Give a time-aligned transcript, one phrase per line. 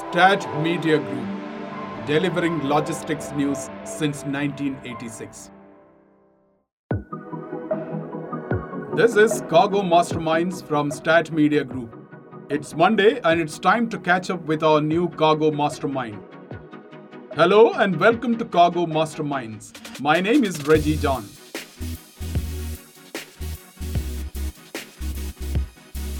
[0.00, 5.50] Stat Media Group, delivering logistics news since 1986.
[8.96, 11.94] This is Cargo Masterminds from Stat Media Group.
[12.48, 16.18] It's Monday and it's time to catch up with our new Cargo Mastermind.
[17.34, 20.00] Hello and welcome to Cargo Masterminds.
[20.00, 21.28] My name is Reji John.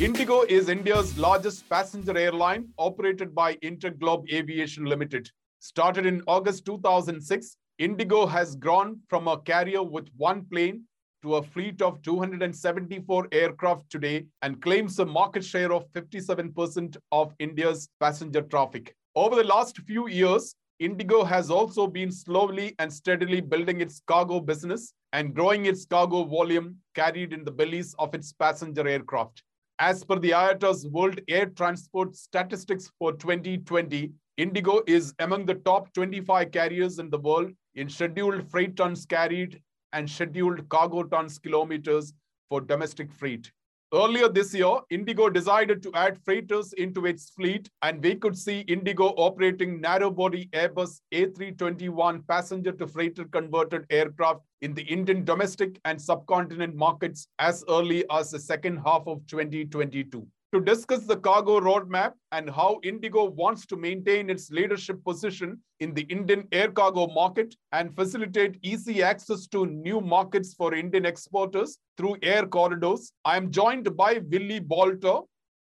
[0.00, 5.28] Indigo is India's largest passenger airline operated by Interglobe Aviation Limited.
[5.58, 10.84] Started in August 2006, Indigo has grown from a carrier with one plane
[11.20, 17.34] to a fleet of 274 aircraft today and claims a market share of 57% of
[17.38, 18.94] India's passenger traffic.
[19.14, 24.40] Over the last few years, Indigo has also been slowly and steadily building its cargo
[24.40, 29.42] business and growing its cargo volume carried in the bellies of its passenger aircraft.
[29.82, 35.90] As per the IATA's World Air Transport Statistics for 2020, Indigo is among the top
[35.94, 39.58] 25 carriers in the world in scheduled freight tons carried
[39.94, 42.12] and scheduled cargo tons kilometers
[42.50, 43.50] for domestic freight.
[43.92, 48.60] Earlier this year, Indigo decided to add freighters into its fleet, and we could see
[48.60, 55.80] Indigo operating narrow body Airbus A321 passenger to freighter converted aircraft in the Indian domestic
[55.84, 61.60] and subcontinent markets as early as the second half of 2022 to discuss the cargo
[61.60, 67.06] roadmap and how Indigo wants to maintain its leadership position in the Indian air cargo
[67.06, 73.12] market and facilitate easy access to new markets for Indian exporters through air corridors.
[73.24, 75.22] I am joined by Willy Boulter,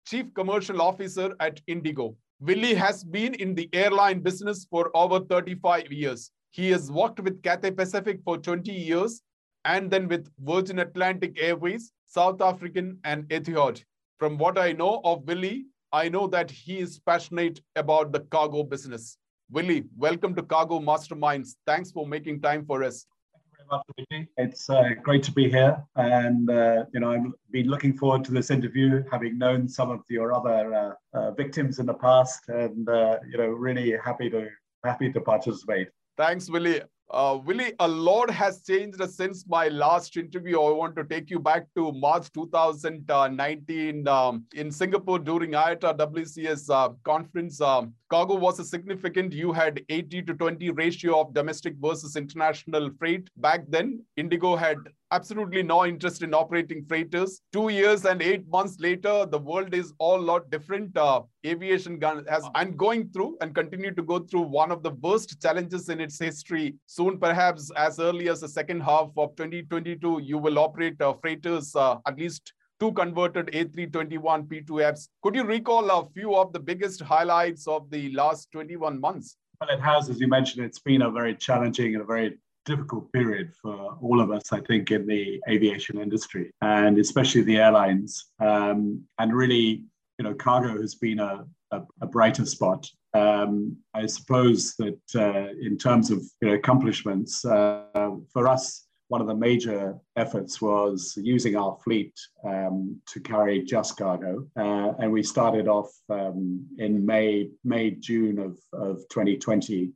[0.05, 2.17] Chief Commercial Officer at Indigo.
[2.41, 6.29] Willie has been in the airline business for over 35 years.
[6.51, 9.21] He has worked with Cathay Pacific for 20 years
[9.63, 13.81] and then with Virgin Atlantic Airways, South African, and Etihad.
[14.19, 18.63] From what I know of Willy, I know that he is passionate about the cargo
[18.63, 19.17] business.
[19.51, 21.55] Willy, welcome to Cargo Masterminds.
[21.65, 23.05] Thanks for making time for us.
[23.33, 24.29] Thank you very much.
[24.37, 28.31] It's uh, great to be here, and uh, you know I've been looking forward to
[28.31, 32.87] this interview, having known some of your other uh, uh victims in the past, and
[32.89, 34.47] uh, you know really happy to
[34.83, 35.89] happy to participate.
[36.17, 36.81] Thanks, Willy.
[37.09, 40.59] Uh, Willy, a lot has changed since my last interview.
[40.59, 46.69] I want to take you back to March 2019 um, in Singapore during IATA WCS
[46.73, 47.61] uh, conference.
[47.61, 49.31] Um, cargo was a significant.
[49.31, 53.29] You had 80 to 20 ratio of domestic versus international freight.
[53.37, 54.77] Back then, Indigo had
[55.13, 57.41] absolutely no interest in operating freighters.
[57.51, 60.97] Two years and eight months later, the world is all lot different.
[60.97, 65.39] Uh, aviation has and going through and continue to go through one of the worst
[65.41, 66.75] challenges in its history.
[66.87, 71.75] Soon, perhaps as early as the second half of 2022, you will operate uh, freighters
[71.75, 75.07] uh, at least two converted A321 P2Fs.
[75.21, 79.37] Could you recall a few of the biggest highlights of the last 21 months?
[79.61, 83.11] Well, it has, as you mentioned, it's been a very challenging and a very difficult
[83.11, 88.31] period for all of us, I think, in the aviation industry and especially the airlines.
[88.39, 89.83] Um, and really,
[90.17, 92.89] you know, cargo has been a, a, a brighter spot.
[93.13, 99.21] Um, I suppose that uh, in terms of you know, accomplishments, uh, for us, one
[99.21, 104.47] of the major efforts was using our fleet um, to carry just cargo.
[104.57, 109.91] Uh, and we started off um, in May, May, June of, of 2020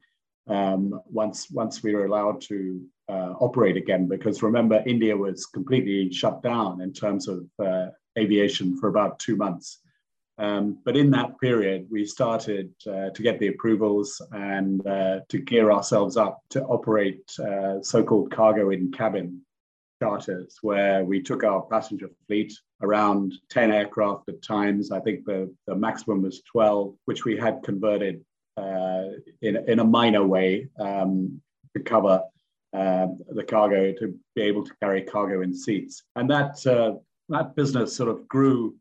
[0.47, 4.07] um, once once we were allowed to uh, operate again.
[4.07, 7.87] Because remember, India was completely shut down in terms of uh,
[8.17, 9.79] aviation for about two months.
[10.39, 15.39] Um, but in that period, we started uh, to get the approvals and uh, to
[15.39, 19.41] gear ourselves up to operate uh, so-called cargo in cabin
[19.99, 22.53] charters, where we took our passenger fleet
[22.83, 24.91] around 10 aircraft at times.
[24.91, 28.23] I think the, the maximum was 12, which we had converted
[28.57, 31.41] in, in a minor way um,
[31.75, 32.21] to cover
[32.73, 36.03] uh, the cargo to be able to carry cargo in seats.
[36.15, 36.95] And that, uh,
[37.29, 38.75] that business sort of grew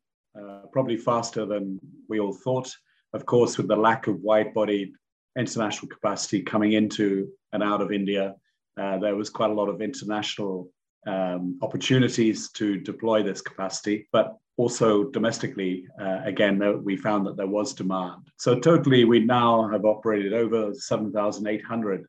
[0.72, 2.70] probably faster than we all thought.
[3.14, 4.92] Of course, with the lack of wide bodied
[5.38, 8.34] international capacity coming into and out of India,
[8.78, 10.70] uh, there was quite a lot of international
[11.06, 14.08] um, opportunities to deploy this capacity.
[14.12, 18.22] But also domestically, uh, again, we found that there was demand.
[18.38, 22.06] So totally, we now have operated over 7,800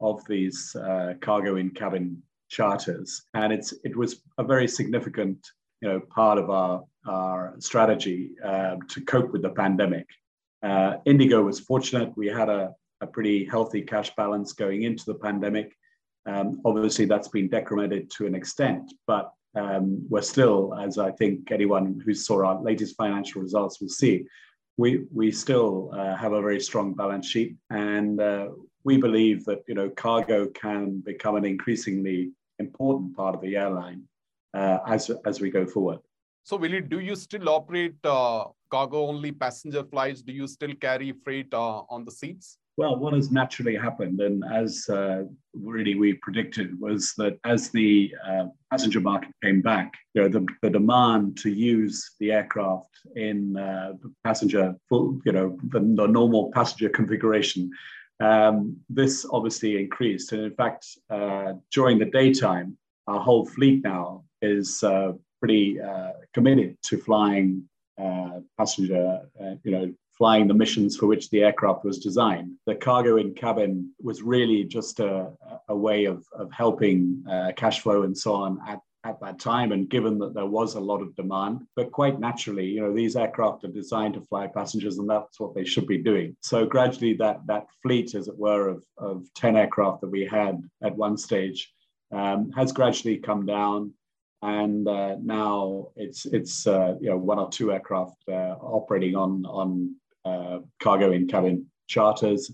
[0.00, 5.38] of these uh, cargo in cabin charters, and it's it was a very significant,
[5.80, 10.06] you know, part of our our strategy uh, to cope with the pandemic.
[10.62, 15.14] Uh, Indigo was fortunate; we had a a pretty healthy cash balance going into the
[15.14, 15.74] pandemic.
[16.26, 21.50] Um, obviously, that's been decremented to an extent, but um, we're still, as I think
[21.50, 24.26] anyone who saw our latest financial results will see,
[24.76, 28.48] we we still uh, have a very strong balance sheet, and uh,
[28.84, 34.02] we believe that you know cargo can become an increasingly important part of the airline
[34.54, 36.00] uh, as as we go forward.
[36.44, 40.22] So, Willy, do you still operate uh, cargo only passenger flights?
[40.22, 42.58] Do you still carry freight uh, on the seats?
[42.78, 45.22] Well, what has naturally happened, and as uh,
[45.54, 50.46] really we predicted, was that as the uh, passenger market came back, you know, the,
[50.60, 53.94] the demand to use the aircraft in uh,
[54.24, 57.70] passenger, full, you know, the, the normal passenger configuration,
[58.20, 60.32] um, this obviously increased.
[60.32, 62.76] And in fact, uh, during the daytime,
[63.06, 67.66] our whole fleet now is uh, pretty uh, committed to flying
[68.58, 69.22] passenger,
[69.64, 72.52] you know, flying the missions for which the aircraft was designed.
[72.66, 75.30] The cargo in cabin was really just a,
[75.68, 79.72] a way of, of helping uh, cash flow and so on at, at that time.
[79.72, 83.16] And given that there was a lot of demand, but quite naturally, you know, these
[83.16, 86.36] aircraft are designed to fly passengers and that's what they should be doing.
[86.40, 90.62] So gradually that, that fleet, as it were, of, of 10 aircraft that we had
[90.82, 91.72] at one stage
[92.12, 93.92] um, has gradually come down
[94.42, 99.44] and uh, now it's it's uh, you know one or two aircraft uh, operating on
[99.46, 99.94] on
[100.80, 102.50] cargo in cabin charters.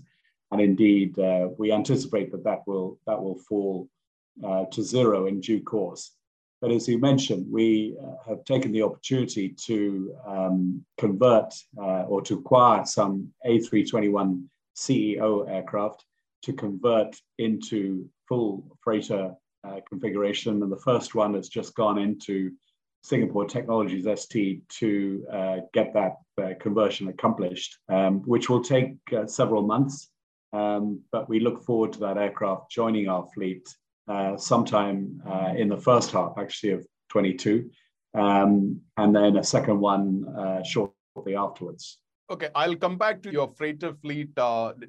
[0.51, 3.89] And indeed, uh, we anticipate that that will, that will fall
[4.43, 6.11] uh, to zero in due course.
[6.61, 12.85] But as you mentioned, we have taken the opportunity to um, convert or to acquire
[12.85, 14.45] some A321
[14.75, 16.05] CEO aircraft
[16.43, 19.33] to convert into full freighter
[19.63, 20.61] uh, configuration.
[20.61, 22.51] And the first one has just gone into
[23.03, 29.27] Singapore Technologies ST to uh, get that uh, conversion accomplished, um, which will take uh,
[29.27, 30.09] several months.
[30.53, 33.67] Um, but we look forward to that aircraft joining our fleet
[34.07, 37.69] uh, sometime uh, in the first half, actually, of 22,
[38.13, 41.99] um, and then a second one uh, shortly afterwards.
[42.31, 44.29] Okay, I'll come back to your freighter fleet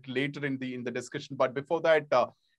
[0.06, 1.36] later in the in the discussion.
[1.36, 2.06] But before that,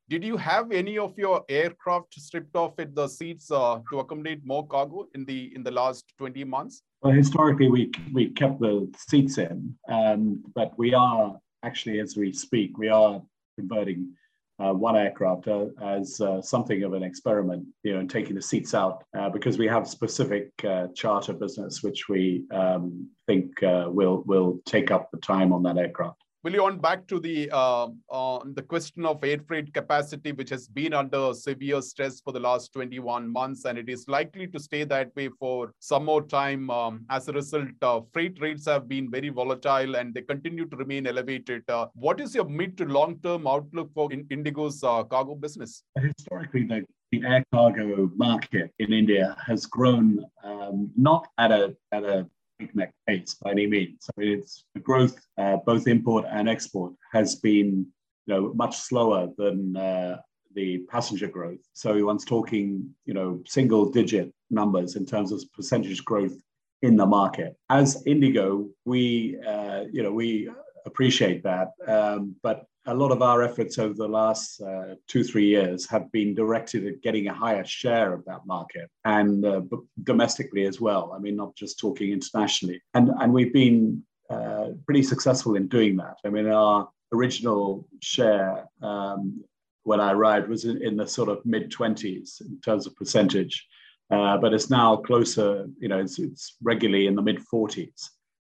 [0.09, 4.45] did you have any of your aircraft stripped off at the seats uh, to accommodate
[4.45, 6.83] more cargo in the in the last 20 months?
[7.01, 12.31] Well, historically, we we kept the seats in, um, but we are actually, as we
[12.31, 13.21] speak, we are
[13.57, 14.13] converting
[14.59, 18.41] uh, one aircraft uh, as uh, something of an experiment, you know, and taking the
[18.41, 23.85] seats out uh, because we have specific uh, charter business which we um, think uh,
[23.87, 26.21] will will take up the time on that aircraft.
[26.45, 30.67] Will on back to the uh, uh, the question of air freight capacity, which has
[30.67, 34.83] been under severe stress for the last 21 months, and it is likely to stay
[34.83, 36.69] that way for some more time.
[36.69, 40.77] Um, as a result, uh, freight rates have been very volatile and they continue to
[40.77, 41.67] remain elevated.
[41.67, 45.81] Uh, what is your mid to long term outlook for in Indigo's uh, cargo business?
[45.99, 52.03] Historically, the the air cargo market in India has grown um, not at a at
[52.03, 52.27] a
[52.57, 54.09] breakneck pace by any means.
[54.17, 57.87] I mean, it's growth, uh, both import and export, has been
[58.25, 60.17] you know much slower than uh,
[60.53, 61.59] the passenger growth.
[61.73, 66.35] So one's talking you know single digit numbers in terms of percentage growth
[66.81, 67.55] in the market.
[67.69, 70.49] As Indigo, we uh, you know we
[70.85, 75.47] appreciate that, um, but a lot of our efforts over the last uh, two, three
[75.47, 79.61] years have been directed at getting a higher share of that market and uh,
[80.03, 81.11] domestically as well.
[81.15, 82.81] I mean, not just talking internationally.
[82.93, 86.17] And, and we've been uh, pretty successful in doing that.
[86.25, 89.43] I mean, our original share um,
[89.83, 93.67] when I arrived was in, in the sort of mid 20s in terms of percentage.
[94.11, 98.09] Uh, but it's now closer, you know, it's, it's regularly in the mid 40s.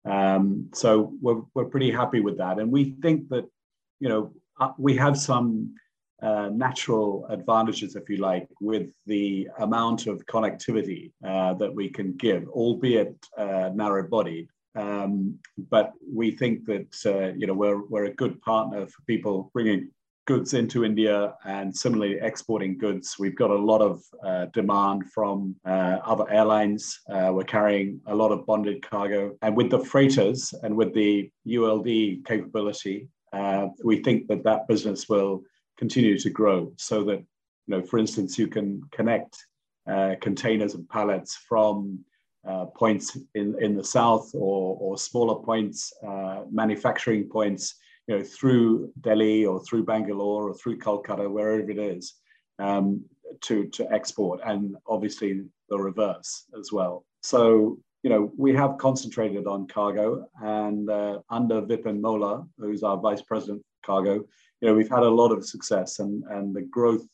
[0.05, 2.59] Um, so we're, we're pretty happy with that.
[2.59, 3.45] And we think that
[4.01, 5.75] you know, uh, we have some
[6.23, 12.17] uh, natural advantages, if you like, with the amount of connectivity uh, that we can
[12.17, 14.49] give, albeit uh, narrow bodied.
[14.75, 15.39] Um,
[15.71, 19.91] but we think that uh, you know we're we're a good partner for people bringing
[20.31, 23.17] goods into India and similarly exporting goods.
[23.19, 27.01] We've got a lot of uh, demand from uh, other airlines.
[27.13, 29.37] Uh, we're carrying a lot of bonded cargo.
[29.43, 35.09] And with the freighters and with the ULD capability, uh, we think that that business
[35.09, 35.43] will
[35.77, 39.37] continue to grow so that, you know, for instance, you can connect
[39.91, 41.99] uh, containers and pallets from
[42.47, 45.93] uh, points in, in the south or, or smaller points,
[46.53, 47.75] manufacturing points,
[48.11, 52.15] you know, through Delhi or through Bangalore or through Calcutta, wherever it is,
[52.59, 53.05] um,
[53.43, 57.05] to, to export, and obviously the reverse as well.
[57.23, 62.97] So you know, we have concentrated on cargo, and uh, under Vipin Mola, who's our
[62.97, 64.15] vice president cargo,
[64.61, 67.07] you know, we've had a lot of success, and and the growth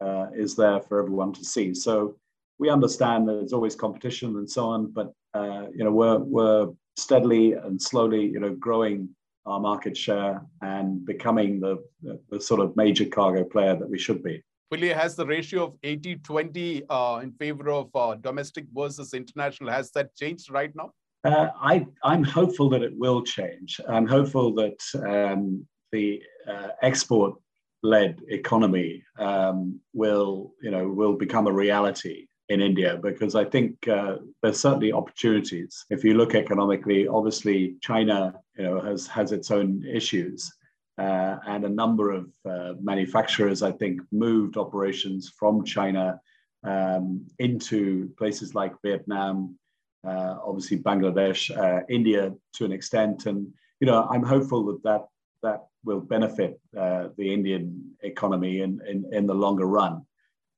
[0.00, 1.74] uh, is there for everyone to see.
[1.74, 2.16] So
[2.60, 6.68] we understand that there's always competition and so on, but uh, you know, we're we're
[6.96, 9.08] steadily and slowly, you know, growing
[9.46, 13.98] our market share and becoming the, the, the sort of major cargo player that we
[13.98, 14.42] should be.
[14.70, 19.70] Willy, has the ratio of 80 20 uh, in favor of uh, domestic versus international,
[19.70, 20.90] has that changed right now?
[21.24, 23.80] Uh, I, I'm hopeful that it will change.
[23.88, 27.34] I'm hopeful that um, the uh, export
[27.82, 33.88] led economy um, will, you know, will become a reality in India because I think
[33.88, 35.84] uh, there's certainly opportunities.
[35.90, 40.52] If you look economically, obviously China, you know, has has its own issues,
[40.98, 46.20] uh, and a number of uh, manufacturers, I think, moved operations from China
[46.64, 49.58] um, into places like Vietnam,
[50.06, 53.48] uh, obviously Bangladesh, uh, India to an extent, and
[53.80, 55.04] you know, I'm hopeful that that
[55.42, 60.04] that will benefit uh, the Indian economy in, in, in the longer run.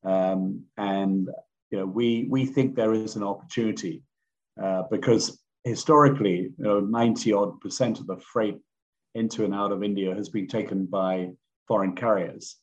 [0.04, 1.28] Um, and
[1.70, 4.02] you know, we we think there is an opportunity
[4.62, 8.58] uh, because historically, you know, 90 odd percent of the freight
[9.14, 11.30] into and out of India has been taken by
[11.66, 12.56] foreign carriers.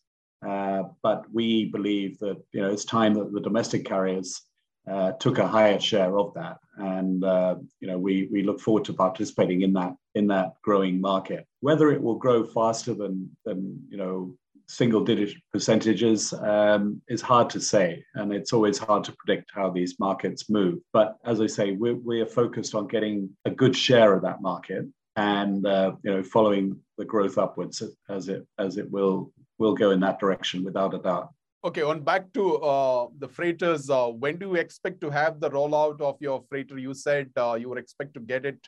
[0.45, 4.41] Uh, but we believe that you know it's time that the domestic carriers
[4.89, 8.85] uh, took a higher share of that, and uh, you know we we look forward
[8.85, 11.47] to participating in that in that growing market.
[11.61, 14.35] Whether it will grow faster than than you know
[14.67, 18.03] single digit percentages um, is hard to say.
[18.15, 20.79] And it's always hard to predict how these markets move.
[20.93, 24.41] But as I say, we're, we are focused on getting a good share of that
[24.41, 29.73] market and uh, you know following the growth upwards as it as it will will
[29.73, 31.29] go in that direction without a doubt.
[31.63, 35.49] Okay, on back to uh, the freighters, uh, when do you expect to have the
[35.49, 36.77] rollout of your freighter?
[36.77, 38.59] You said uh, you would expect to get it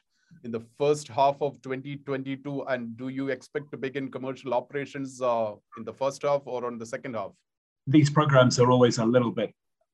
[0.43, 2.63] in the first half of 2022?
[2.63, 6.77] And do you expect to begin commercial operations uh, in the first half or on
[6.77, 7.31] the second half?
[7.85, 9.53] These programs are always a little bit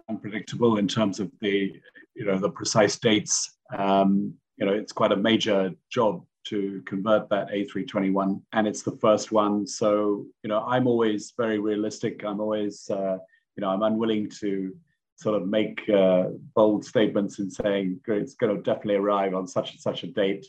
[0.09, 1.71] unpredictable in terms of the,
[2.15, 3.57] you know, the precise dates.
[3.77, 8.97] Um, you know, it's quite a major job to convert that A321, and it's the
[8.97, 9.65] first one.
[9.65, 12.23] So, you know, I'm always very realistic.
[12.25, 13.17] I'm always, uh,
[13.55, 14.75] you know, I'm unwilling to
[15.15, 19.71] sort of make uh, bold statements in saying it's going to definitely arrive on such
[19.71, 20.45] and such a date.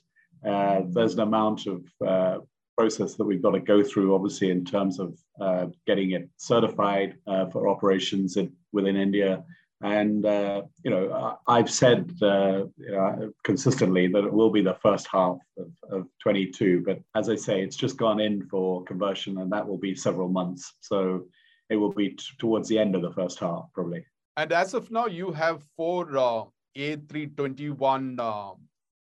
[0.47, 2.39] Uh, there's an amount of uh,
[2.77, 7.17] process that we've got to go through, obviously, in terms of uh, getting it certified
[7.27, 9.45] uh, for operations in, within India.
[9.83, 15.07] And uh, you know, I've said you know, consistently that it will be the first
[15.11, 16.83] half of, of 22.
[16.87, 20.29] But as I say, it's just gone in for conversion, and that will be several
[20.29, 20.75] months.
[20.81, 21.27] So
[21.69, 24.05] it will be t- towards the end of the first half, probably.
[24.37, 26.45] And as of now, you have four uh,
[26.77, 28.55] A321 uh,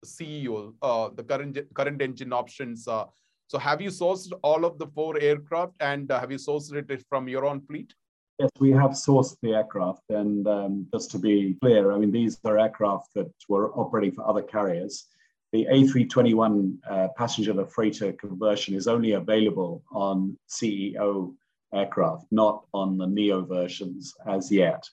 [0.05, 2.87] CEO, uh, the current current engine options.
[2.87, 3.05] Uh,
[3.47, 7.05] so have you sourced all of the four aircraft and uh, have you sourced it
[7.09, 7.95] from your own fleet?
[8.39, 10.03] Yes, we have sourced the aircraft.
[10.11, 14.29] And um, just to be clear, I mean, these are aircraft that were operating for
[14.29, 15.07] other carriers.
[15.53, 21.35] The A321 uh, passenger to freighter conversion is only available on CEO
[21.73, 24.85] aircraft, not on the NEO versions as yet.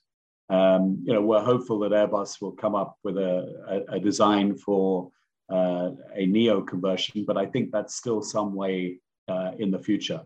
[0.52, 4.58] Um, you know, we're hopeful that Airbus will come up with a, a, a design
[4.58, 5.10] for
[5.50, 10.22] uh, a neo conversion, but I think that's still some way uh, in the future.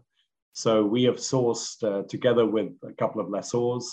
[0.53, 3.85] So we have sourced uh, together with a couple of lessors.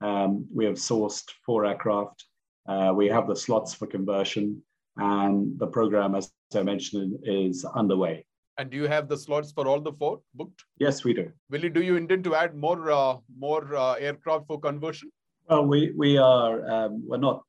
[0.00, 2.24] Um, we have sourced four aircraft.
[2.66, 4.62] Uh, we have the slots for conversion,
[4.96, 8.24] and the program, as I mentioned, is underway.
[8.56, 10.64] And do you have the slots for all the four booked?
[10.78, 11.30] Yes, we do.
[11.50, 15.10] Willy, do you intend to add more uh, more uh, aircraft for conversion?
[15.48, 17.42] Well, we we are um, we're not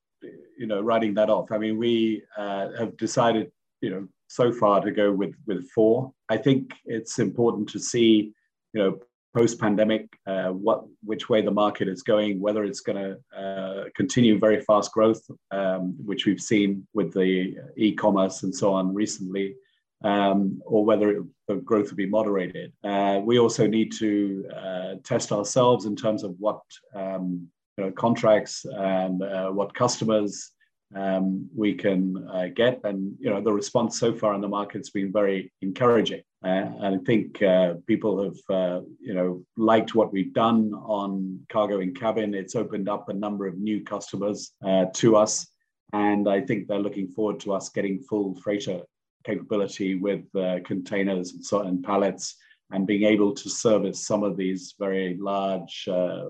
[0.58, 1.52] you know writing that off.
[1.52, 6.12] I mean, we uh, have decided you know so far to go with with four.
[6.30, 8.34] I think it's important to see
[8.74, 9.00] you know
[9.36, 13.84] post pandemic uh, what which way the market is going, whether it's going to uh,
[13.96, 15.22] continue very fast growth,
[15.52, 19.56] um, which we've seen with the e-commerce and so on recently.
[20.04, 22.74] Um, or whether it, the growth will be moderated.
[22.84, 26.62] Uh, we also need to uh, test ourselves in terms of what
[26.94, 30.52] um, you know, contracts and uh, what customers
[30.96, 32.80] um, we can uh, get.
[32.84, 36.22] And you know, the response so far in the market's been very encouraging.
[36.44, 41.40] Uh, and I think uh, people have uh, you know liked what we've done on
[41.50, 42.34] cargo in cabin.
[42.34, 44.52] It's opened up a number of new customers
[44.94, 45.48] to us,
[45.94, 48.82] and I think they're looking forward to us getting full freighter
[49.26, 50.24] capability with
[50.64, 52.36] containers and pallets
[52.72, 56.26] and being able to service some of these very large uh,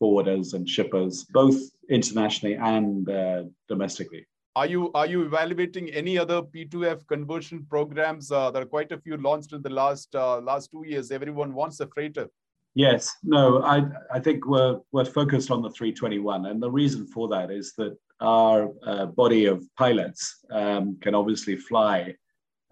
[0.00, 1.56] forwarders and shippers, both
[1.88, 4.26] internationally and uh, domestically.
[4.56, 8.32] Are you are you evaluating any other P2F conversion programs?
[8.32, 11.10] Uh, there are quite a few launched in the last uh, last two years.
[11.10, 12.28] Everyone wants a freighter.
[12.74, 17.28] Yes, no, I I think we're we're focused on the 321, and the reason for
[17.28, 22.14] that is that our uh, body of pilots um, can obviously fly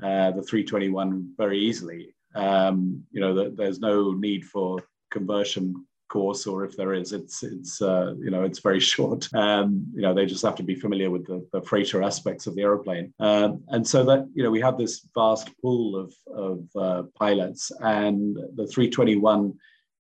[0.02, 2.14] uh, the 321 very easily.
[2.34, 7.42] Um, you know, the, there's no need for conversion course, or if there is, it's
[7.42, 9.28] it's uh, you know it's very short.
[9.34, 12.54] Um, you know, they just have to be familiar with the, the freighter aspects of
[12.54, 16.76] the aeroplane, um, and so that you know we have this vast pool of of
[16.76, 19.54] uh, pilots, and the 321,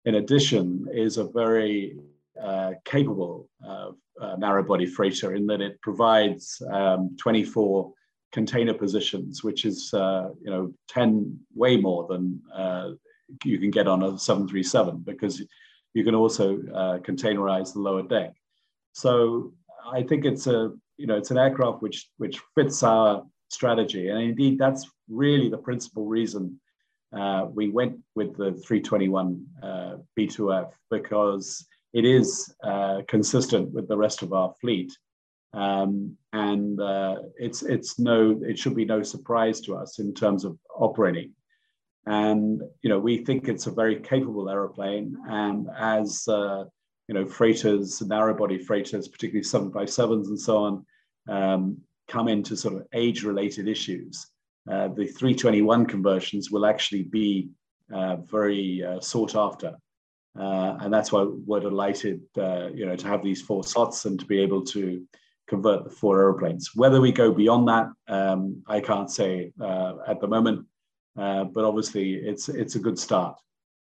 [0.04, 1.96] in addition, is a very
[2.42, 3.48] uh, capable
[4.20, 7.92] uh, narrow body freighter in that it provides um, 24
[8.32, 12.90] container positions, which is uh, you know 10 way more than uh,
[13.44, 15.42] you can get on a 737 because
[15.94, 18.34] you can also uh, containerize the lower deck.
[18.92, 19.52] So
[19.90, 24.20] I think it's a you know it's an aircraft which which fits our strategy, and
[24.20, 26.60] indeed that's really the principal reason
[27.12, 33.96] uh, we went with the 321 uh, P2F because it is uh, consistent with the
[33.96, 34.90] rest of our fleet.
[35.54, 40.44] Um, and uh, it's it's no it should be no surprise to us in terms
[40.46, 41.32] of operating
[42.06, 46.64] and you know we think it's a very capable aeroplane and as uh,
[47.08, 50.86] you know freighters narrow body freighters particularly 757s and so on
[51.28, 51.78] um,
[52.08, 54.26] come into sort of age related issues.
[54.70, 57.48] Uh, the 321 conversions will actually be
[57.92, 59.74] uh, very uh, sought after.
[60.38, 64.18] Uh, and that's why we're delighted uh, you know to have these four slots and
[64.18, 65.02] to be able to
[65.46, 66.70] convert the four aeroplanes.
[66.74, 69.52] Whether we go beyond that um, i can't say
[70.08, 70.66] at the moment
[71.16, 73.36] uh, but obviously, it's it's a good start.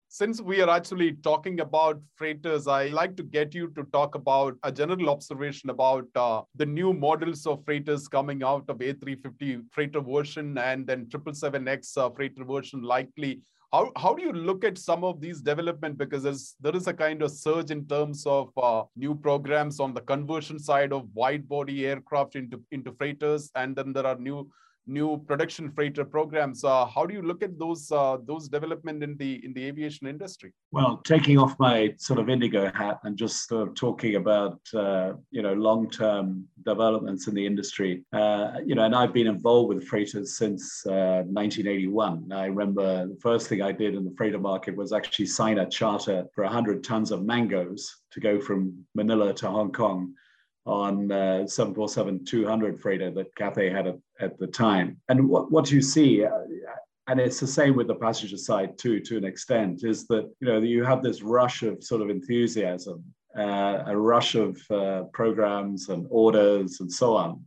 [0.10, 4.56] Since we are actually talking about freighters, I like to get you to talk about
[4.64, 10.00] a general observation about uh, the new models of freighters coming out of A350 freighter
[10.00, 13.42] version and then 777X uh, freighter version likely.
[13.74, 15.98] How, how do you look at some of these development?
[15.98, 19.94] Because there's, there is a kind of surge in terms of uh, new programs on
[19.94, 23.52] the conversion side of wide body aircraft into, into freighters.
[23.56, 24.50] And then there are new
[24.88, 26.64] new production freighter programs.
[26.64, 30.08] Uh, how do you look at those uh, those development in the in the aviation
[30.08, 30.54] industry?
[30.72, 35.14] Well, taking off my sort of indigo hat and just sort of talking about uh,
[35.32, 38.04] you know long term developments in the industry.
[38.14, 42.30] Uh, you know, and I've been involved with freighters since 1981.
[42.32, 45.60] Uh, I remember the first thing I did in the freighter market was actually sign
[45.60, 50.14] a charter for 100 tons of mangoes to go from Manila to Hong Kong
[50.68, 54.98] on uh, 747-200 freighter that Cathay had at, at, the time.
[55.10, 56.32] And what, what you see, uh,
[57.08, 60.48] and it's the same with the passenger side too, to an extent, is that you
[60.48, 63.04] know you have this rush of sort of enthusiasm,
[63.38, 67.44] uh, a rush of uh, programs and orders and so on.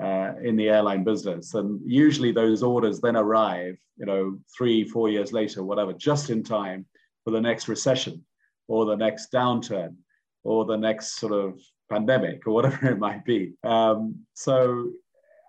[0.00, 5.08] Uh, in the airline business, and usually those orders then arrive, you know, three, four
[5.08, 6.86] years later, whatever, just in time
[7.24, 8.24] for the next recession,
[8.68, 9.96] or the next downturn,
[10.44, 11.58] or the next sort of
[11.90, 13.54] pandemic or whatever it might be.
[13.64, 14.90] Um, so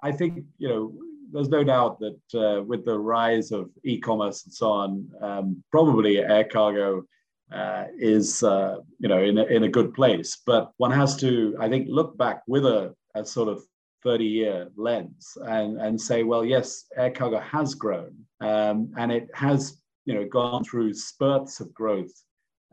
[0.04, 0.94] I think, you know,
[1.32, 6.20] there's no doubt that uh, with the rise of e-commerce and so on, um, probably
[6.20, 7.04] air cargo
[7.52, 10.38] uh, is, uh, you know, in a, in a good place.
[10.46, 13.62] But one has to, I think, look back with a, a sort of
[14.04, 19.30] 30 year lens and, and say, well, yes, air cargo has grown um, and it
[19.34, 22.12] has, you know, gone through spurts of growth,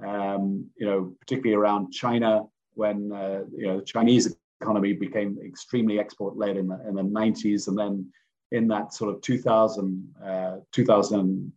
[0.07, 2.45] um, you know, particularly around China
[2.77, 7.03] when uh, you know the Chinese economy became extremely export led in the, in the
[7.03, 8.11] 90s, and then
[8.53, 11.53] in that sort of 2000, uh, 2000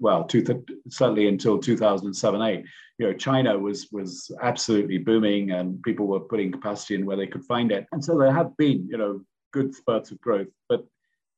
[0.00, 0.44] well, two,
[0.88, 2.64] certainly until 2007, 8,
[2.98, 7.28] you know, China was was absolutely booming, and people were putting capacity in where they
[7.28, 9.20] could find it, and so there have been, you know,
[9.52, 10.48] good spurts of growth.
[10.68, 10.84] But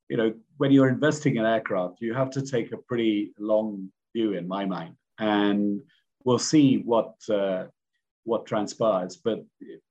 [0.09, 4.33] you know, when you're investing in aircraft, you have to take a pretty long view,
[4.33, 5.81] in my mind, and
[6.25, 7.65] we'll see what uh,
[8.23, 9.17] what transpires.
[9.17, 9.43] But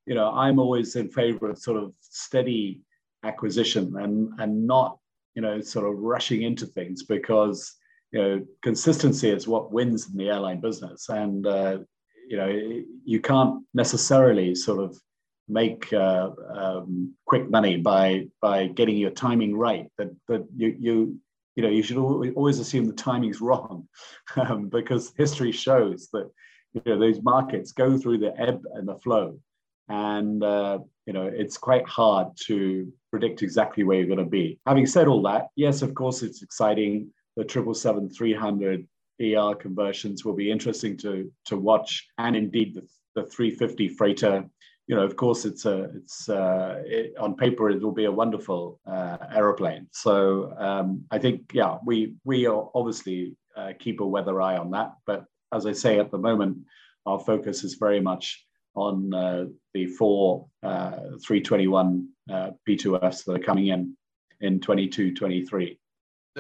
[0.06, 2.82] you know, I'm always in favor of sort of steady
[3.22, 4.98] acquisition and and not
[5.34, 7.74] you know sort of rushing into things because
[8.12, 11.78] you know consistency is what wins in the airline business, and uh,
[12.28, 14.98] you know you can't necessarily sort of
[15.48, 19.88] make uh, um, quick money by by getting your timing right.
[19.98, 21.20] That that you you
[21.56, 23.88] you know you should always assume the timing's wrong
[24.36, 26.30] um, because history shows that
[26.74, 29.38] you know those markets go through the ebb and the flow.
[29.88, 34.58] And uh, you know it's quite hard to predict exactly where you're going to be.
[34.66, 37.10] Having said all that yes of course it's exciting.
[37.36, 38.86] The 777-300
[39.22, 42.06] er conversions will be interesting to to watch.
[42.18, 42.82] And indeed the,
[43.14, 44.44] the 350 freighter
[44.86, 48.12] you know of course it's a it's uh, it, on paper it will be a
[48.12, 49.88] wonderful uh, aeroplane.
[49.90, 54.94] So um, i think yeah we we obviously uh, keep a weather eye on that.
[55.06, 56.58] But as I say, at the moment,
[57.06, 63.38] our focus is very much on uh, the four uh, 321 uh, P2Fs that are
[63.38, 63.96] coming in
[64.40, 65.78] in 22, 23.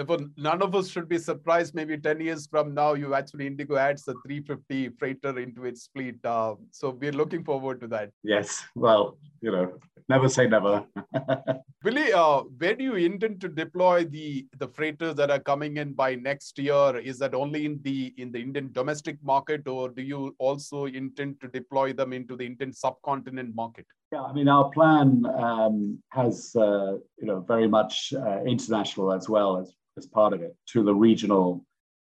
[0.00, 1.74] Therefore, none of us should be surprised.
[1.74, 6.24] Maybe 10 years from now, you actually Indigo adds the 350 freighter into its fleet.
[6.24, 8.10] Uh, so we're looking forward to that.
[8.22, 8.64] Yes.
[8.74, 9.74] Well, you know,
[10.08, 10.86] never say never.
[11.84, 15.92] Willy, uh, where do you intend to deploy the the freighters that are coming in
[15.92, 16.96] by next year?
[16.96, 21.42] Is that only in the in the Indian domestic market, or do you also intend
[21.42, 23.84] to deploy them into the Indian subcontinent market?
[24.12, 29.28] Yeah, I mean, our plan um, has uh, you know very much uh, international as
[29.28, 31.64] well as as part of it to the regional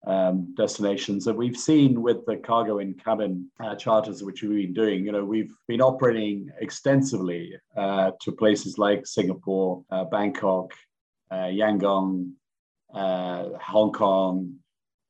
[0.07, 4.73] um, destinations that we've seen with the cargo in cabin uh, charters, which we've been
[4.73, 5.05] doing.
[5.05, 10.73] You know, we've been operating extensively uh, to places like Singapore, uh, Bangkok,
[11.29, 12.31] uh, Yangon,
[12.93, 14.55] Hong Kong,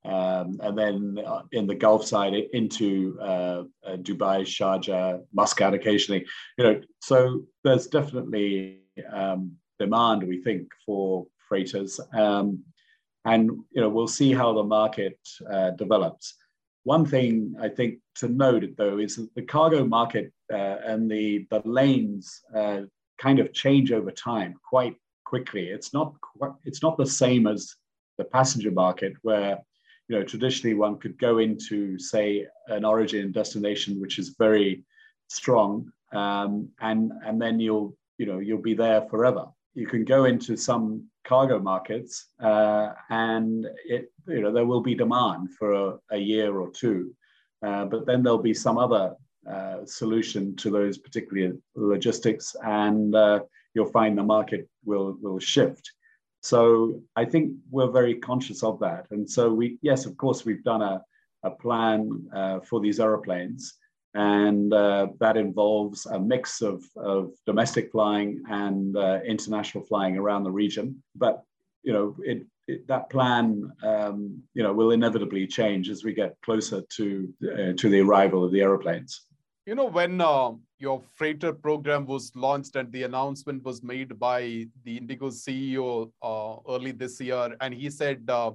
[0.04, 6.26] um, and then uh, in the Gulf side into Dubai, Sharjah, Muscat occasionally.
[6.58, 8.80] You know, so there's definitely
[9.12, 12.00] um, demand, we think, for freighters.
[12.14, 12.64] Um,
[13.26, 15.20] and you know we'll see how the market
[15.52, 16.36] uh, develops.
[16.84, 21.48] One thing I think to note though is that the cargo market uh, and the
[21.52, 22.82] the lanes uh,
[23.20, 25.70] kind of change over time quite quickly.
[25.70, 27.76] It's not quite, it's not the same as
[28.18, 29.60] the passenger market where
[30.12, 34.84] you know traditionally one could go into say an origin and destination which is very
[35.30, 39.46] strong um, and and then you'll you know you'll be there forever.
[39.74, 44.96] You can go into some cargo markets uh, and it you know there will be
[44.96, 47.16] demand for a, a year or two
[47.66, 49.16] uh, but then there'll be some other
[49.50, 53.40] uh, solution to those particular logistics and uh,
[53.74, 55.90] you'll find the market will will shift
[56.42, 60.64] so i think we're very conscious of that and so we yes of course we've
[60.64, 61.02] done a,
[61.44, 63.76] a plan uh, for these aeroplanes
[64.14, 70.44] and uh, that involves a mix of, of domestic flying and uh, international flying around
[70.44, 71.02] the region.
[71.16, 71.44] But
[71.84, 76.36] you know, it, it, that plan, um, you know, will inevitably change as we get
[76.44, 79.22] closer to uh, to the arrival of the aeroplanes.
[79.66, 84.66] You know, when uh, your freighter program was launched and the announcement was made by
[84.84, 88.52] the Indigo CEO uh, early this year, and he said uh,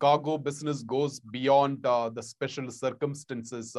[0.00, 3.76] cargo business goes beyond the special circumstances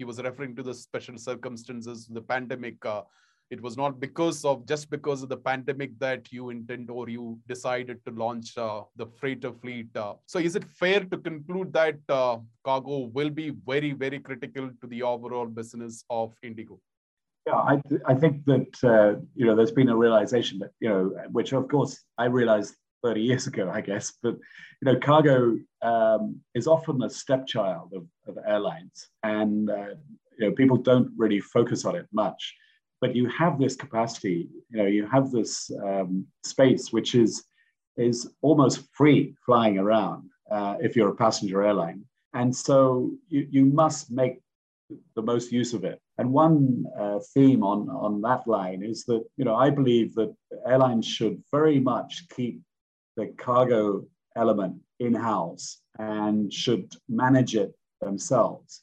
[0.00, 2.84] he was referring to the special circumstances, the pandemic.
[2.86, 3.02] Uh,
[3.50, 7.38] it was not because of just because of the pandemic that you intend or you
[7.46, 9.94] decided to launch uh, the freighter fleet.
[9.94, 14.70] Uh, so, is it fair to conclude that uh, cargo will be very, very critical
[14.80, 16.80] to the overall business of Indigo?
[17.46, 20.88] Yeah, I, th- I think that uh, you know there's been a realization that you
[20.88, 24.12] know, which of course I realized 30 years ago, I guess.
[24.22, 29.94] But you know, cargo um, is often a stepchild of, of airlines, and uh,
[30.38, 32.54] you know, people don't really focus on it much.
[33.00, 37.44] But you have this capacity, you know, you have this um, space which is
[37.96, 43.64] is almost free flying around uh, if you're a passenger airline, and so you, you
[43.64, 44.40] must make
[45.14, 46.00] the most use of it.
[46.20, 50.36] And one uh, theme on, on that line is that, you know, I believe that
[50.66, 52.60] airlines should very much keep
[53.16, 54.04] the cargo
[54.36, 58.82] element in-house and should manage it themselves.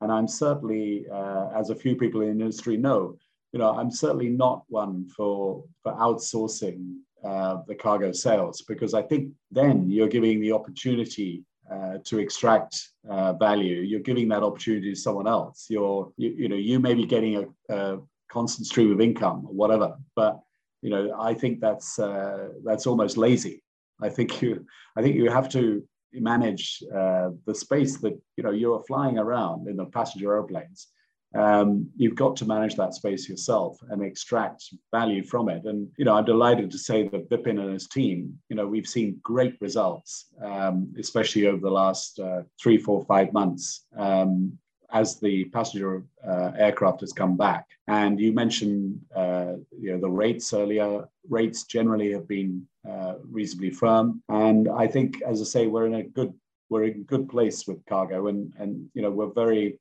[0.00, 3.18] And I'm certainly, uh, as a few people in the industry know,
[3.52, 9.02] you know, I'm certainly not one for for outsourcing uh, the cargo sales because I
[9.02, 13.80] think then you're giving the opportunity uh, to extract uh, value.
[13.80, 15.66] You're giving that opportunity to someone else.
[15.68, 17.98] You're, you, you know, you may be getting a, a
[18.30, 20.40] constant stream of income or whatever, but
[20.82, 23.62] you know, I think that's uh, that's almost lazy.
[24.00, 24.64] I think you
[24.96, 29.68] I think you have to manage uh, the space that you know you're flying around
[29.68, 30.88] in the passenger airplanes.
[31.34, 35.64] Um, you've got to manage that space yourself and extract value from it.
[35.64, 38.86] And you know, I'm delighted to say that Vipin and his team, you know, we've
[38.86, 43.86] seen great results, um, especially over the last uh, three, four, five months.
[43.96, 44.58] Um,
[44.90, 47.66] as the passenger uh, aircraft has come back.
[47.88, 51.06] And you mentioned uh, you know, the rates earlier.
[51.28, 54.22] Rates generally have been uh, reasonably firm.
[54.28, 56.32] And I think, as I say, we're in a good
[56.70, 59.78] we're in good place with cargo, and and you know we're very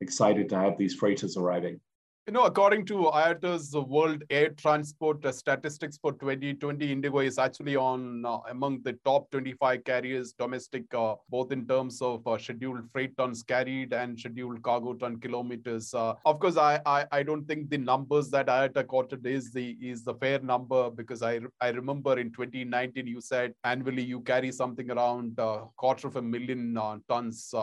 [0.00, 1.80] excited to have these freighters arriving.
[2.28, 7.74] You know, according to IATA's World Air Transport uh, statistics for 2020, Indigo is actually
[7.74, 12.82] on uh, among the top 25 carriers domestic, uh, both in terms of uh, scheduled
[12.92, 15.94] freight tons carried and scheduled cargo ton kilometers.
[15.94, 19.78] Uh, of course, I, I, I don't think the numbers that IATA quoted is the
[19.80, 24.52] is the fair number because I I remember in 2019 you said annually you carry
[24.52, 27.54] something around a quarter of a million uh, tons.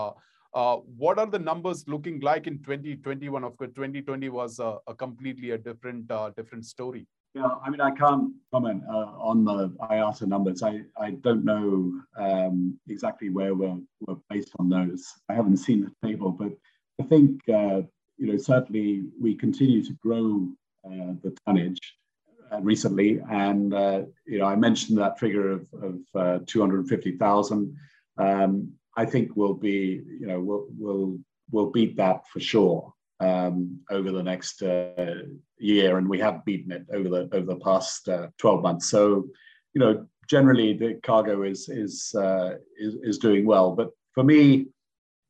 [0.56, 3.44] Uh, what are the numbers looking like in 2021?
[3.44, 7.06] Of course, 2020 was a, a completely a different uh, different story.
[7.34, 10.64] Yeah, I mean, I can't comment uh, on the IATA numbers.
[10.64, 15.06] I, I don't know um, exactly where we're, we're based on those.
[15.28, 16.54] I haven't seen the table, but
[17.02, 17.82] I think, uh,
[18.18, 20.48] you know, certainly we continue to grow
[20.86, 21.98] uh, the tonnage
[22.62, 23.20] recently.
[23.30, 23.74] And,
[24.26, 27.76] you know, I mentioned that figure of, of uh, 250,000.
[28.18, 31.20] Um, I think we'll be, you know, we'll, we'll,
[31.52, 35.24] we'll beat that for sure um, over the next uh,
[35.58, 38.90] year, and we have beaten it over the over the past uh, 12 months.
[38.90, 39.28] So,
[39.74, 43.72] you know, generally the cargo is is, uh, is is doing well.
[43.72, 44.68] But for me,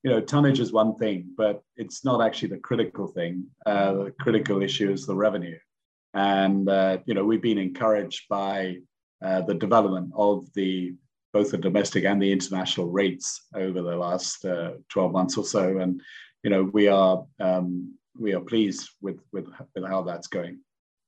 [0.03, 3.45] you know, tonnage is one thing, but it's not actually the critical thing.
[3.65, 5.57] Uh, the critical issue is the revenue,
[6.13, 8.77] and uh, you know, we've been encouraged by
[9.23, 10.95] uh, the development of the
[11.35, 14.45] both the domestic and the international rates over the last
[14.89, 16.01] 12 months or so, and
[16.43, 20.59] you know, we are um, we are pleased with, with with how that's going.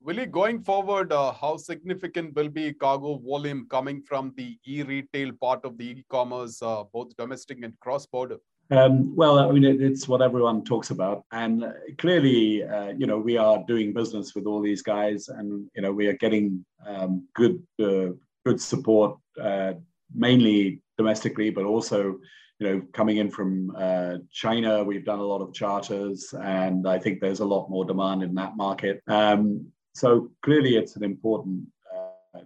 [0.01, 1.13] Will it going forward?
[1.13, 6.61] Uh, how significant will be cargo volume coming from the e-retail part of the e-commerce,
[6.61, 8.37] uh, both domestic and cross-border?
[8.69, 11.65] Um, well, I mean, it, it's what everyone talks about, and
[11.97, 15.93] clearly, uh, you know, we are doing business with all these guys, and you know,
[15.93, 18.09] we are getting um, good uh,
[18.45, 19.73] good support, uh,
[20.13, 22.19] mainly domestically, but also
[22.59, 26.97] you know, coming in from uh, China, we've done a lot of charters, and I
[26.97, 29.03] think there's a lot more demand in that market.
[29.07, 32.39] Um, so clearly, it's an important uh,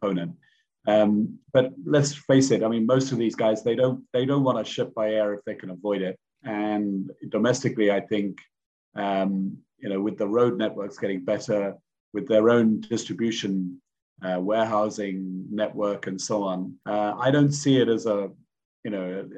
[0.00, 0.32] component.
[0.88, 2.64] Um, but let's face it.
[2.64, 5.32] I mean, most of these guys they don't they don't want to ship by air
[5.34, 6.18] if they can avoid it.
[6.44, 8.38] And domestically, I think
[8.96, 11.76] um, you know, with the road networks getting better,
[12.12, 13.80] with their own distribution
[14.24, 16.74] uh, warehousing network and so on.
[16.86, 18.30] Uh, I don't see it as a
[18.84, 19.28] you know,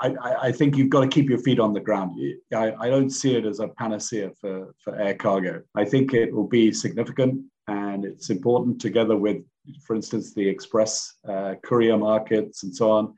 [0.00, 2.20] I, I think you've got to keep your feet on the ground.
[2.54, 5.62] I, I don't see it as a panacea for, for air cargo.
[5.74, 9.38] I think it will be significant and it's important together with,
[9.86, 13.14] for instance, the express uh, courier markets and so on.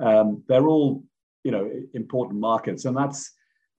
[0.00, 1.04] Um, they're all,
[1.44, 2.86] you know, important markets.
[2.86, 3.32] And that's,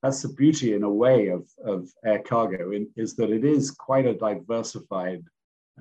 [0.03, 3.71] that's the beauty in a way of, of air cargo in, is that it is
[3.71, 5.23] quite a diversified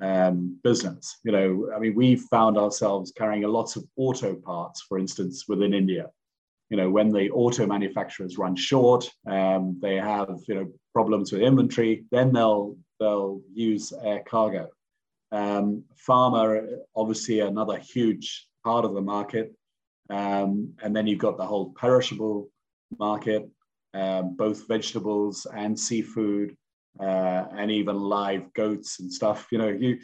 [0.01, 1.19] um, business.
[1.25, 5.45] You know, I mean, we found ourselves carrying a lots of auto parts, for instance,
[5.49, 6.11] within India.
[6.71, 11.43] You know, when the auto manufacturers run short, um, they have you know problems with
[11.43, 14.69] inventory, then they'll they'll use air cargo.
[15.33, 19.55] Um, pharma, obviously, another huge part of the market,
[20.11, 22.49] um, and then you've got the whole perishable
[22.99, 23.49] market,
[23.95, 26.57] um, both vegetables and seafood
[27.01, 29.49] uh, and even live goats and stuff.
[29.51, 29.99] You know, you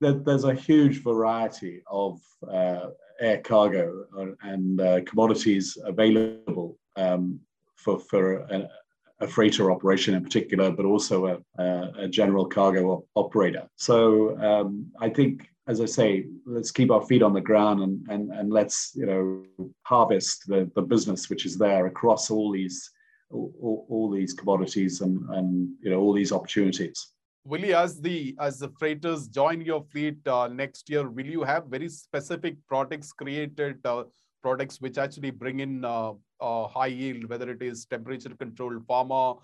[0.00, 4.04] there, there's a huge variety of uh, air cargo
[4.42, 7.40] and uh, commodities available um,
[7.76, 8.68] for for a,
[9.20, 13.68] a, freighter operation in particular, but also a, a general cargo operator.
[13.76, 15.46] So um, I think.
[15.68, 19.06] As I say, let's keep our feet on the ground and, and, and let's you
[19.06, 19.44] know
[19.82, 22.90] harvest the, the business which is there across all these
[23.30, 27.12] all, all, these commodities and, and you know all these opportunities.
[27.44, 31.42] Will you, as the as the freighters join your fleet uh, next year, will you
[31.42, 34.04] have very specific products created, uh,
[34.42, 39.38] products which actually bring in uh, high yield, whether it is temperature controlled pharma,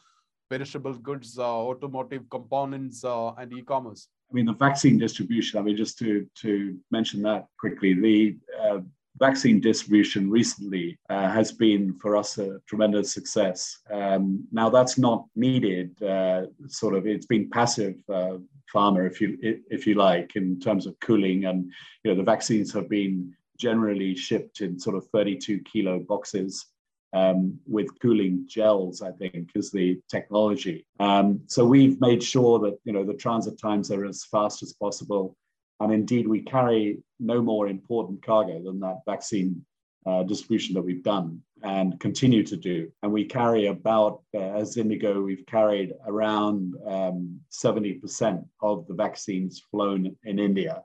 [0.50, 4.08] perishable goods, uh, automotive components, uh, and e-commerce?
[4.30, 5.58] I mean, the vaccine distribution.
[5.58, 8.80] I mean, just to to mention that quickly, the uh,
[9.18, 13.78] vaccine distribution recently uh, has been for us a tremendous success.
[13.90, 17.06] Um, now that's not needed, uh, sort of.
[17.06, 18.38] It's been passive uh,
[18.72, 21.70] pharma, if you if you like, in terms of cooling, and
[22.04, 26.66] you know the vaccines have been generally shipped in sort of 32 kilo boxes.
[27.12, 30.84] Um, with cooling gels, I think, is the technology.
[31.00, 34.74] Um, so we've made sure that you know the transit times are as fast as
[34.74, 35.34] possible.
[35.80, 39.64] And indeed, we carry no more important cargo than that vaccine
[40.06, 42.90] uh, distribution that we've done and continue to do.
[43.02, 49.62] And we carry about, uh, as Indigo, we've carried around um, 70% of the vaccines
[49.70, 50.82] flown in India.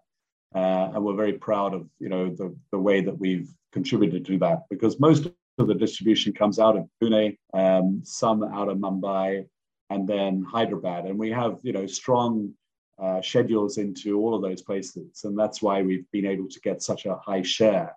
[0.54, 4.38] Uh, and we're very proud of you know the, the way that we've contributed to
[4.38, 5.28] that because most
[5.60, 9.46] of the distribution comes out of Pune, um, some out of Mumbai,
[9.90, 11.06] and then Hyderabad.
[11.06, 12.54] And we have you know strong
[13.00, 15.24] uh, schedules into all of those places.
[15.24, 17.96] And that's why we've been able to get such a high share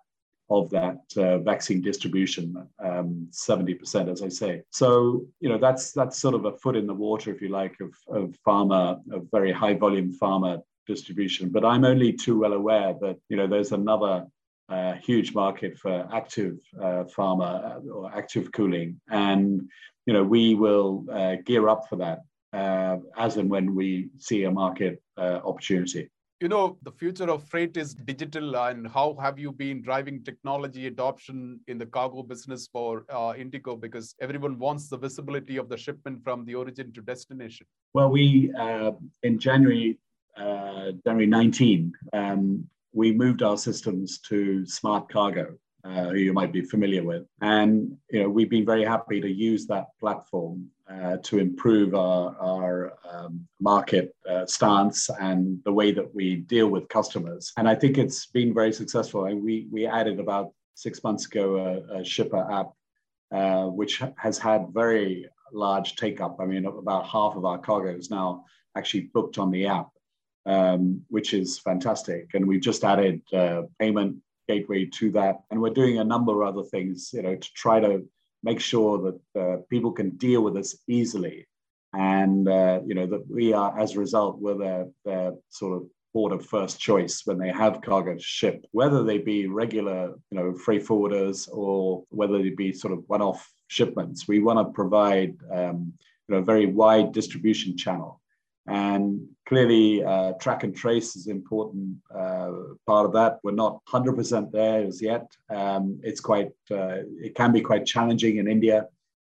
[0.49, 4.61] of that uh, vaccine distribution, um, 70%, as I say.
[4.69, 7.75] So, you know, that's that's sort of a foot in the water, if you like,
[7.81, 11.49] of, of pharma, of very high volume pharma distribution.
[11.49, 14.27] But I'm only too well aware that, you know, there's another
[14.69, 19.69] a huge market for active uh, pharma uh, or active cooling, and
[20.05, 22.21] you know we will uh, gear up for that
[22.55, 26.09] uh, as and when we see a market uh, opportunity.
[26.41, 30.87] You know, the future of freight is digital, and how have you been driving technology
[30.87, 33.75] adoption in the cargo business for uh, Indigo?
[33.75, 37.65] Because everyone wants the visibility of the shipment from the origin to destination.
[37.93, 38.53] Well, we
[39.23, 39.97] in January
[40.37, 41.93] January 19.
[42.13, 47.25] Um, we moved our systems to Smart Cargo, uh, who you might be familiar with.
[47.41, 52.35] And you know, we've been very happy to use that platform uh, to improve our,
[52.39, 57.51] our um, market uh, stance and the way that we deal with customers.
[57.57, 59.25] And I think it's been very successful.
[59.25, 62.71] And we, we added about six months ago a, a shipper app,
[63.31, 66.37] uh, which has had very large take up.
[66.39, 68.45] I mean, about half of our cargo is now
[68.75, 69.89] actually booked on the app
[70.45, 72.29] um, which is fantastic.
[72.33, 76.47] And we've just added uh, payment gateway to that, and we're doing a number of
[76.47, 78.07] other things, you know, to try to
[78.43, 81.47] make sure that uh, people can deal with us easily,
[81.93, 85.87] and uh, you know that we are, as a result, we're their, their sort of
[86.15, 90.37] port of first choice when they have cargo to ship, whether they be regular, you
[90.37, 94.25] know, freight forwarders or whether they be sort of one-off shipments.
[94.25, 95.91] We want to provide, um,
[96.27, 98.21] you know, a very wide distribution channel
[98.67, 102.51] and clearly, uh, track and trace is an important uh,
[102.87, 103.39] part of that.
[103.43, 105.31] We're not 100% there as yet.
[105.49, 108.87] Um, it's quite, uh, it can be quite challenging in India.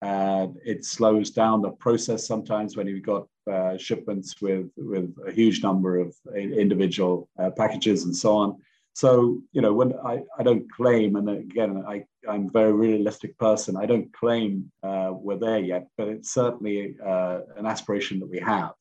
[0.03, 5.63] it slows down the process sometimes when you've got uh, shipments with, with a huge
[5.63, 8.57] number of individual uh, packages and so on.
[8.95, 13.39] So, you know, when I, I don't claim, and again, I, I'm a very realistic
[13.39, 18.41] person, I don't claim uh, we're there yet, but it's certainly an aspiration that we
[18.41, 18.73] have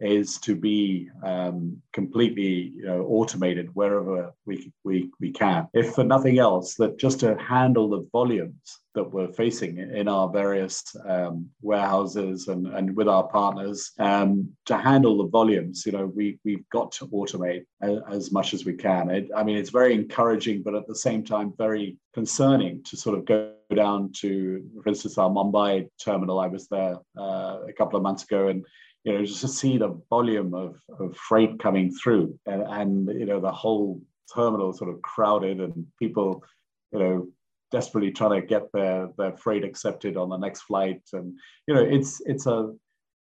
[0.00, 5.68] is to be um, completely you know, automated wherever we, we, we can.
[5.74, 10.28] If for nothing else, that just to handle the volumes that we're facing in our
[10.28, 16.06] various um, warehouses and, and with our partners, um, to handle the volumes, you know,
[16.06, 19.10] we, we've got to automate as, as much as we can.
[19.10, 23.18] It, I mean, it's very encouraging, but at the same time, very concerning to sort
[23.18, 26.40] of go down to, for instance, our Mumbai terminal.
[26.40, 28.64] I was there uh, a couple of months ago and
[29.04, 33.26] you know, just to see the volume of, of freight coming through and, and, you
[33.26, 34.00] know, the whole
[34.34, 36.42] terminal sort of crowded and people,
[36.92, 37.28] you know,
[37.70, 41.00] desperately trying to get their, their freight accepted on the next flight.
[41.12, 42.74] And, you know, it's, it's a,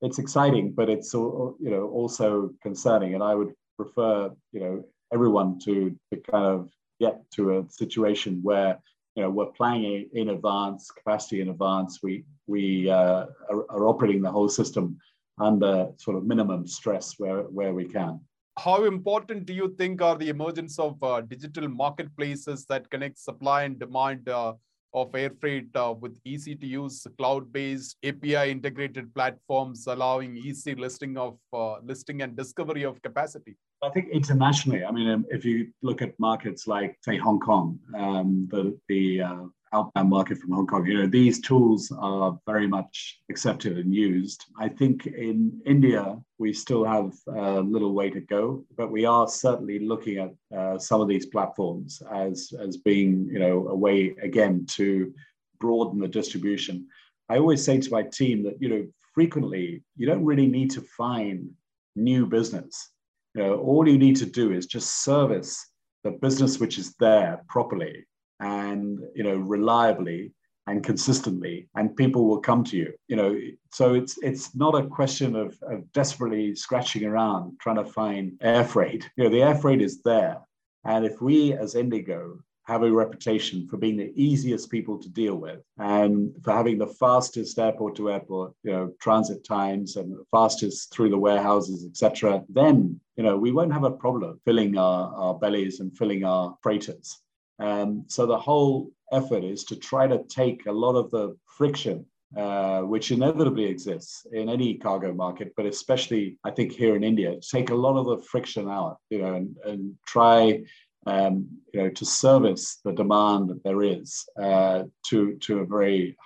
[0.02, 3.14] it's exciting, but it's, you know, also concerning.
[3.14, 8.40] And I would prefer, you know, everyone to, to kind of get to a situation
[8.42, 8.78] where
[9.14, 14.22] you know we're planning in advance capacity in advance we we uh, are, are, operating
[14.22, 14.98] the whole system
[15.38, 18.20] under sort of minimum stress where, where we can.
[18.58, 23.64] How important do you think are the emergence of uh, digital marketplaces that connect supply
[23.64, 24.54] and demand uh,
[24.94, 31.18] of air freight uh, with easy to use cloud-based API integrated platforms allowing easy listing
[31.18, 33.56] of uh, listing and discovery of capacity?
[33.82, 37.78] I think internationally, I mean, um, if you look at markets like, say, Hong Kong,
[37.94, 39.44] um, the, the uh,
[39.76, 40.86] outbound market from Hong Kong.
[40.86, 44.44] You know, these tools are very much accepted and used.
[44.58, 49.28] I think in India, we still have a little way to go, but we are
[49.28, 54.14] certainly looking at uh, some of these platforms as, as being, you know, a way
[54.22, 55.12] again to
[55.60, 56.86] broaden the distribution.
[57.28, 60.80] I always say to my team that, you know, frequently you don't really need to
[60.80, 61.50] find
[61.96, 62.90] new business.
[63.34, 65.70] You know, all you need to do is just service
[66.04, 68.06] the business which is there properly
[68.40, 70.32] and you know reliably
[70.68, 73.38] and consistently and people will come to you you know.
[73.72, 78.64] So it's it's not a question of, of desperately scratching around trying to find air
[78.64, 79.08] freight.
[79.16, 80.38] You know the air freight is there.
[80.84, 85.36] And if we as IndiGo have a reputation for being the easiest people to deal
[85.36, 90.92] with and for having the fastest airport to airport you know transit times and fastest
[90.92, 95.34] through the warehouses etc then you know we won't have a problem filling our, our
[95.34, 97.20] bellies and filling our freighters
[97.58, 102.04] um, so the whole effort is to try to take a lot of the friction,
[102.36, 107.36] uh, which inevitably exists in any cargo market, but especially I think here in India,
[107.40, 110.62] take a lot of the friction out, you know, and, and try.
[111.08, 116.16] Um, you know, to service the demand that there is uh, to to a very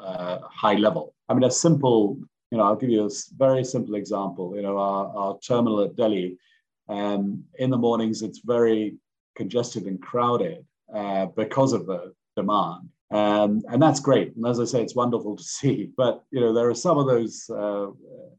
[0.00, 1.14] uh, high level.
[1.28, 2.16] I mean, a simple,
[2.50, 4.56] you know, I'll give you a very simple example.
[4.56, 6.38] You know, our, our terminal at Delhi,
[6.88, 8.96] um, in the mornings, it's very
[9.36, 10.64] congested and crowded.
[10.94, 12.88] Uh, because of the demand.
[13.12, 14.34] Um, and that's great.
[14.34, 15.90] And as I say, it's wonderful to see.
[15.96, 17.86] But you know, there are some of those uh,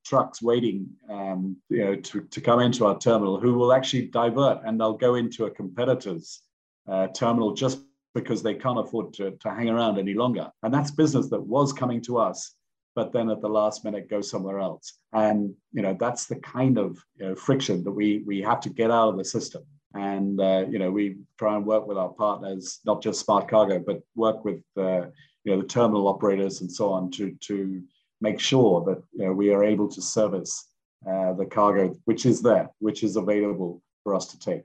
[0.06, 4.62] trucks waiting, um, you know, to, to come into our terminal who will actually divert
[4.66, 6.42] and they'll go into a competitor's
[6.90, 7.80] uh, terminal just
[8.14, 10.52] because they can't afford to, to hang around any longer.
[10.64, 12.56] And that's business that was coming to us,
[12.96, 15.00] but then at the last minute go somewhere else.
[15.14, 18.70] And you know that's the kind of you know, friction that we we have to
[18.70, 19.64] get out of the system.
[19.94, 23.80] And uh, you know we try and work with our partners, not just Smart Cargo,
[23.80, 25.08] but work with uh,
[25.44, 27.84] you know the terminal operators and so on to to
[28.22, 30.68] make sure that you know, we are able to service
[31.10, 34.64] uh, the cargo which is there, which is available for us to take.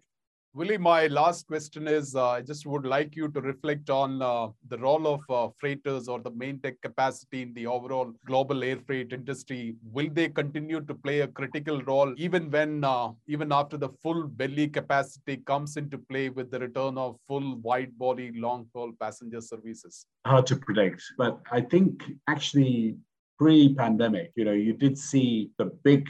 [0.57, 4.49] Willy, my last question is uh, I just would like you to reflect on uh,
[4.69, 8.79] the role of uh, freighters or the main deck capacity in the overall global air
[8.87, 9.75] freight industry.
[9.93, 14.29] Will they continue to play a critical role even when, uh, even after the full
[14.29, 19.43] belly capacity comes into play with the return of full wide body long haul passenger
[19.43, 20.07] services?
[20.25, 22.97] Hard to predict, but I think actually
[23.39, 26.09] pre pandemic, you know, you did see the big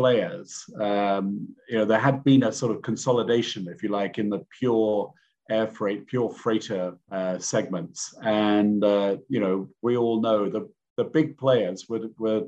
[0.00, 0.48] players.
[0.80, 1.26] Um,
[1.68, 5.12] you know, there had been a sort of consolidation, if you like, in the pure
[5.50, 8.14] air freight, pure freighter uh, segments.
[8.22, 10.62] And, uh, you know, we all know the,
[10.96, 12.44] the big players were, were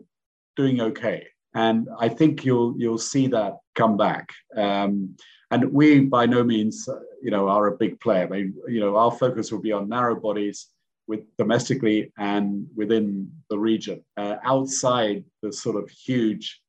[0.57, 1.27] doing okay.
[1.55, 4.27] And I think you'll you'll see that come back.
[4.57, 5.17] Um,
[5.51, 6.89] and we by no means,
[7.23, 8.25] you know, are a big player.
[8.25, 10.59] I mean, you know, our focus will be on narrow bodies
[11.07, 13.99] with domestically and within the region.
[14.17, 16.62] Uh, outside the sort of huge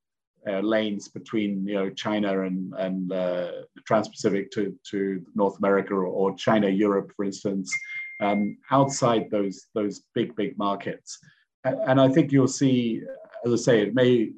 [0.48, 3.52] uh, lanes between you know China and and uh,
[3.86, 7.74] Trans-Pacific to to North America or, or China Europe, for instance,
[8.20, 11.20] um, outside those those big big markets,
[11.64, 13.02] and I think you'll see,
[13.46, 14.32] as I say, it may.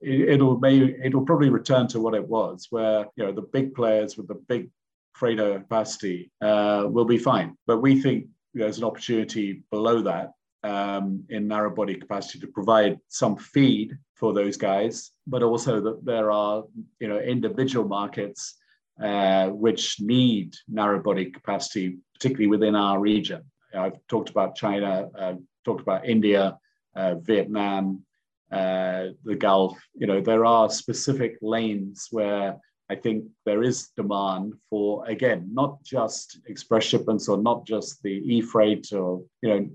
[0.00, 4.16] It'll may it'll probably return to what it was, where you know the big players
[4.16, 4.70] with the big
[5.14, 7.56] freighter capacity uh, will be fine.
[7.66, 10.30] But we think there's an opportunity below that
[10.64, 16.04] um, in narrow body capacity to provide some feed for those guys, but also that
[16.04, 16.64] there are
[17.00, 18.56] you know individual markets
[19.02, 23.42] uh, which need narrow body capacity, particularly within our region.
[23.74, 25.34] I've talked about China, uh,
[25.64, 26.58] talked about India,
[26.96, 28.02] uh, Vietnam,
[28.50, 29.78] uh, the Gulf.
[29.94, 32.56] You know there are specific lanes where
[32.90, 38.14] I think there is demand for again not just express shipments or not just the
[38.34, 39.68] e-freight or you know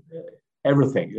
[0.64, 1.14] everything.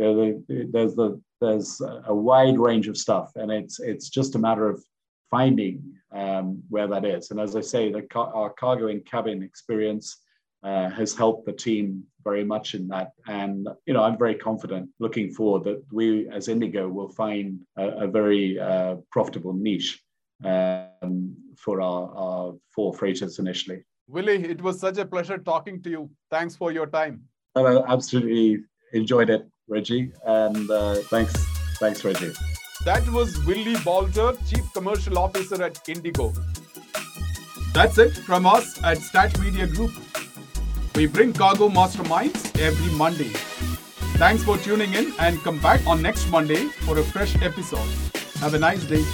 [0.72, 4.82] There's the there's a wide range of stuff, and it's it's just a matter of
[5.30, 5.82] finding
[6.12, 7.30] um, where that is.
[7.30, 10.18] And as I say, the our cargo in cabin experience
[10.62, 13.12] uh, has helped the team very much in that.
[13.26, 17.88] And you know, I'm very confident looking forward that we as IndiGo will find a,
[18.04, 20.02] a very uh, profitable niche
[20.44, 23.84] um, for our, our four freighters initially.
[24.08, 26.10] Willy, it was such a pleasure talking to you.
[26.30, 27.22] Thanks for your time.
[27.56, 28.62] Uh, absolutely
[28.92, 30.12] enjoyed it, Reji.
[30.24, 31.32] And uh, thanks,
[31.78, 32.36] thanks, Reji.
[32.84, 36.34] That was Willy Boulter, Chief Commercial Officer at IndiGo.
[37.72, 39.92] That's it from us at STAT Media Group.
[40.94, 43.30] We bring cargo masterminds every Monday.
[44.18, 47.88] Thanks for tuning in and come back on next Monday for a fresh episode.
[48.40, 49.04] Have a nice day.